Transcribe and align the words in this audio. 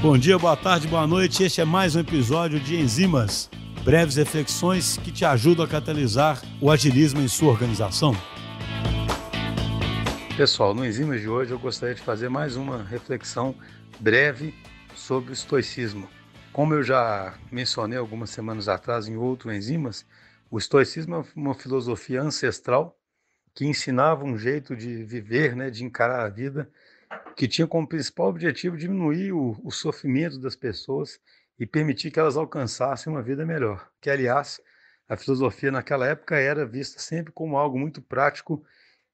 Bom 0.00 0.16
dia, 0.16 0.38
boa 0.38 0.56
tarde, 0.56 0.86
boa 0.86 1.06
noite. 1.06 1.42
Este 1.42 1.60
é 1.60 1.64
mais 1.64 1.96
um 1.96 2.00
episódio 2.00 2.60
de 2.60 2.76
Enzimas, 2.76 3.50
breves 3.84 4.14
reflexões 4.14 4.96
que 4.98 5.10
te 5.10 5.24
ajudam 5.24 5.64
a 5.64 5.68
catalisar 5.68 6.40
o 6.60 6.70
agilismo 6.70 7.20
em 7.20 7.26
sua 7.26 7.50
organização. 7.50 8.14
Pessoal, 10.36 10.72
no 10.72 10.86
Enzimas 10.86 11.20
de 11.20 11.28
hoje 11.28 11.50
eu 11.50 11.58
gostaria 11.58 11.96
de 11.96 12.00
fazer 12.00 12.28
mais 12.28 12.54
uma 12.54 12.84
reflexão 12.84 13.56
breve 13.98 14.54
sobre 14.94 15.30
o 15.30 15.32
estoicismo. 15.32 16.08
Como 16.52 16.74
eu 16.74 16.82
já 16.84 17.34
mencionei 17.50 17.98
algumas 17.98 18.30
semanas 18.30 18.68
atrás 18.68 19.08
em 19.08 19.16
outro 19.16 19.52
Enzimas, 19.52 20.06
o 20.48 20.58
estoicismo 20.58 21.16
é 21.16 21.24
uma 21.34 21.54
filosofia 21.54 22.22
ancestral 22.22 22.96
que 23.52 23.66
ensinava 23.66 24.24
um 24.24 24.38
jeito 24.38 24.76
de 24.76 25.02
viver, 25.02 25.56
né, 25.56 25.70
de 25.70 25.84
encarar 25.84 26.24
a 26.24 26.28
vida 26.28 26.70
que 27.36 27.48
tinha 27.48 27.66
como 27.66 27.88
principal 27.88 28.28
objetivo 28.28 28.76
diminuir 28.76 29.32
o, 29.32 29.56
o 29.62 29.70
sofrimento 29.70 30.38
das 30.38 30.56
pessoas 30.56 31.20
e 31.58 31.66
permitir 31.66 32.10
que 32.10 32.18
elas 32.18 32.36
alcançassem 32.36 33.12
uma 33.12 33.22
vida 33.22 33.44
melhor. 33.46 33.90
Que, 34.00 34.10
aliás, 34.10 34.60
a 35.08 35.16
filosofia 35.16 35.70
naquela 35.70 36.06
época 36.06 36.36
era 36.36 36.66
vista 36.66 37.00
sempre 37.00 37.32
como 37.32 37.56
algo 37.56 37.78
muito 37.78 38.02
prático 38.02 38.64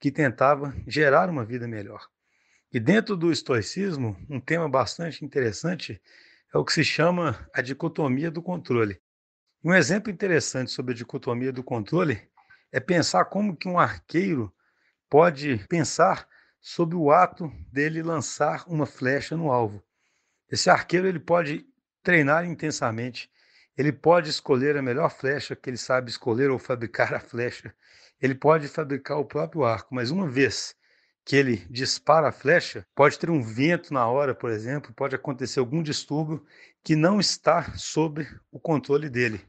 que 0.00 0.10
tentava 0.10 0.74
gerar 0.86 1.30
uma 1.30 1.44
vida 1.44 1.68
melhor. 1.68 2.08
E 2.72 2.80
dentro 2.80 3.16
do 3.16 3.30
estoicismo, 3.30 4.16
um 4.28 4.40
tema 4.40 4.68
bastante 4.68 5.24
interessante 5.24 6.00
é 6.52 6.58
o 6.58 6.64
que 6.64 6.72
se 6.72 6.84
chama 6.84 7.48
a 7.54 7.62
dicotomia 7.62 8.30
do 8.30 8.42
controle. 8.42 9.00
Um 9.62 9.72
exemplo 9.72 10.10
interessante 10.10 10.70
sobre 10.72 10.92
a 10.92 10.96
dicotomia 10.96 11.52
do 11.52 11.62
controle 11.62 12.20
é 12.72 12.80
pensar 12.80 13.26
como 13.26 13.56
que 13.56 13.68
um 13.68 13.78
arqueiro 13.78 14.52
pode 15.08 15.64
pensar 15.68 16.28
sobre 16.66 16.96
o 16.96 17.10
ato 17.10 17.52
dele 17.70 18.02
lançar 18.02 18.64
uma 18.66 18.86
flecha 18.86 19.36
no 19.36 19.52
alvo. 19.52 19.84
Esse 20.50 20.70
arqueiro 20.70 21.06
ele 21.06 21.20
pode 21.20 21.66
treinar 22.02 22.46
intensamente, 22.46 23.30
ele 23.76 23.92
pode 23.92 24.30
escolher 24.30 24.74
a 24.74 24.80
melhor 24.80 25.10
flecha 25.10 25.54
que 25.54 25.68
ele 25.68 25.76
sabe 25.76 26.08
escolher 26.08 26.50
ou 26.50 26.58
fabricar 26.58 27.12
a 27.12 27.20
flecha, 27.20 27.74
ele 28.18 28.34
pode 28.34 28.66
fabricar 28.66 29.18
o 29.18 29.26
próprio 29.26 29.62
arco, 29.62 29.94
mas 29.94 30.10
uma 30.10 30.26
vez 30.26 30.74
que 31.22 31.36
ele 31.36 31.58
dispara 31.68 32.28
a 32.28 32.32
flecha, 32.32 32.86
pode 32.94 33.18
ter 33.18 33.28
um 33.28 33.42
vento 33.42 33.92
na 33.92 34.08
hora, 34.08 34.34
por 34.34 34.50
exemplo, 34.50 34.94
pode 34.94 35.14
acontecer 35.14 35.60
algum 35.60 35.82
distúrbio 35.82 36.46
que 36.82 36.96
não 36.96 37.20
está 37.20 37.76
sob 37.76 38.26
o 38.50 38.58
controle 38.58 39.10
dele. 39.10 39.46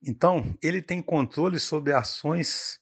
Então, 0.00 0.56
ele 0.62 0.80
tem 0.82 1.02
controle 1.02 1.58
sobre 1.58 1.92
ações 1.92 2.78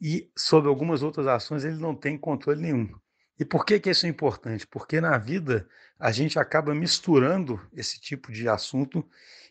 e 0.00 0.30
sobre 0.36 0.68
algumas 0.68 1.02
outras 1.02 1.26
ações 1.26 1.64
ele 1.64 1.76
não 1.76 1.94
tem 1.94 2.16
controle 2.16 2.60
nenhum. 2.60 2.90
E 3.38 3.44
por 3.44 3.64
que, 3.64 3.80
que 3.80 3.90
isso 3.90 4.06
é 4.06 4.08
importante? 4.08 4.66
Porque 4.66 5.00
na 5.00 5.18
vida 5.18 5.68
a 5.98 6.12
gente 6.12 6.38
acaba 6.38 6.74
misturando 6.74 7.60
esse 7.72 8.00
tipo 8.00 8.30
de 8.30 8.48
assunto 8.48 9.04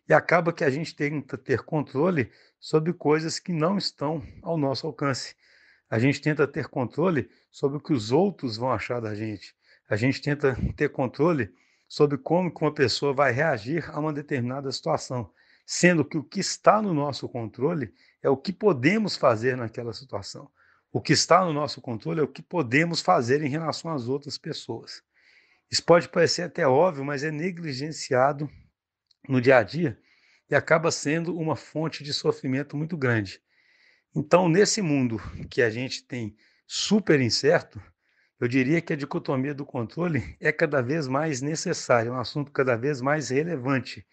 e 0.08 0.14
acaba 0.14 0.54
que 0.54 0.64
a 0.64 0.70
gente 0.70 0.96
tenta 0.96 1.38
ter 1.38 1.64
controle 1.64 2.32
sobre 2.60 2.94
coisas 2.94 3.40
que 3.40 3.52
não 3.52 3.78
estão 3.78 4.24
ao 4.42 4.58
nosso 4.58 4.88
alcance. 4.88 5.36
A 5.90 6.00
gente 6.00 6.22
tenta 6.22 6.48
ter 6.48 6.68
controle 6.68 7.30
sobre 7.52 7.78
o 7.78 7.82
que 7.82 7.94
os 7.94 8.12
outros 8.12 8.58
vão 8.58 8.72
achar 8.72 9.02
da 9.02 9.14
gente. 9.14 9.56
A 9.90 9.96
gente 9.96 10.22
tenta 10.22 10.58
ter 10.76 10.90
controle 10.90 11.54
sobre 11.88 12.18
como 12.18 12.52
que 12.52 12.64
uma 12.64 12.74
pessoa 12.74 13.14
vai 13.14 13.32
reagir 13.32 13.90
a 13.92 14.00
uma 14.00 14.14
determinada 14.14 14.72
situação, 14.72 15.30
sendo 15.66 16.04
que 16.04 16.18
o 16.18 16.24
que 16.24 16.40
está 16.40 16.82
no 16.82 16.94
nosso 16.94 17.28
controle 17.30 17.94
é 18.22 18.30
o 18.30 18.38
que 18.38 18.54
podemos 18.54 19.16
fazer 19.16 19.56
naquela 19.58 19.94
situação. 19.94 20.50
O 20.96 21.02
que 21.02 21.12
está 21.12 21.44
no 21.44 21.52
nosso 21.52 21.82
controle 21.82 22.20
é 22.20 22.24
o 22.24 22.28
que 22.28 22.44
podemos 22.44 23.02
fazer 23.02 23.42
em 23.42 23.50
relação 23.50 23.92
às 23.92 24.08
outras 24.08 24.38
pessoas. 24.38 25.02
Isso 25.72 25.84
pode 25.84 26.08
parecer 26.08 26.44
até 26.44 26.68
óbvio, 26.68 27.04
mas 27.04 27.24
é 27.24 27.32
negligenciado 27.32 28.48
no 29.28 29.42
dia 29.42 29.58
a 29.58 29.64
dia 29.64 30.00
e 30.48 30.54
acaba 30.54 30.92
sendo 30.92 31.36
uma 31.36 31.56
fonte 31.56 32.04
de 32.04 32.14
sofrimento 32.14 32.78
muito 32.78 32.96
grande. 32.96 33.42
Então, 34.16 34.48
nesse 34.48 34.84
mundo 34.84 35.20
que 35.50 35.64
a 35.64 35.70
gente 35.72 36.04
tem 36.04 36.36
super 36.68 37.20
incerto, 37.20 37.82
eu 38.40 38.48
diria 38.48 38.80
que 38.80 38.94
a 38.94 38.96
dicotomia 38.96 39.56
do 39.56 39.66
controle 39.66 40.38
é 40.40 40.52
cada 40.52 40.80
vez 40.80 41.08
mais 41.08 41.42
necessária, 41.42 42.10
é 42.10 42.12
um 42.12 42.20
assunto 42.20 42.52
cada 42.52 42.76
vez 42.76 43.02
mais 43.02 43.30
relevante. 43.30 44.06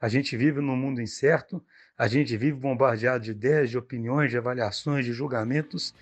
A 0.00 0.08
gente 0.08 0.36
vive 0.36 0.60
num 0.60 0.76
mundo 0.76 1.02
incerto, 1.02 1.60
a 1.96 2.06
gente 2.06 2.36
vive 2.36 2.56
bombardeado 2.56 3.24
de 3.24 3.32
ideias, 3.32 3.70
de 3.70 3.76
opiniões, 3.76 4.30
de 4.30 4.38
avaliações, 4.38 5.04
de 5.04 5.12
julgamentos. 5.12 5.92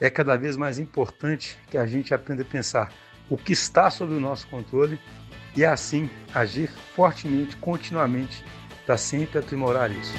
É 0.00 0.10
cada 0.10 0.36
vez 0.36 0.56
mais 0.56 0.78
importante 0.78 1.58
que 1.70 1.78
a 1.78 1.86
gente 1.86 2.12
aprenda 2.12 2.42
a 2.42 2.46
pensar 2.46 2.92
o 3.28 3.36
que 3.36 3.52
está 3.52 3.90
sob 3.90 4.12
o 4.12 4.20
nosso 4.20 4.46
controle 4.48 4.98
e 5.56 5.64
assim 5.64 6.10
agir 6.34 6.70
fortemente, 6.94 7.56
continuamente, 7.56 8.44
para 8.84 8.96
sempre 8.96 9.38
aprimorar 9.38 9.90
isso. 9.90 10.14